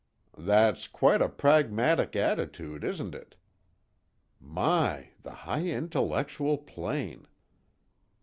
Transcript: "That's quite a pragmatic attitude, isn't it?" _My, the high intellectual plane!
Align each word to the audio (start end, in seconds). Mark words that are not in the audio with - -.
"That's 0.35 0.87
quite 0.87 1.21
a 1.21 1.29
pragmatic 1.29 2.15
attitude, 2.15 2.83
isn't 2.83 3.13
it?" 3.13 3.35
_My, 4.43 5.09
the 5.21 5.29
high 5.45 5.67
intellectual 5.67 6.57
plane! 6.57 7.27